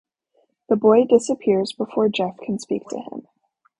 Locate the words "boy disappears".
0.75-1.73